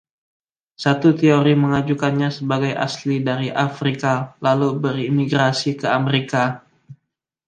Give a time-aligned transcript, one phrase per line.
[0.83, 4.13] Satu teori mengajukannya sebagai asli dari Afrika,
[4.45, 6.43] lalu bermigrasi ke Amerika.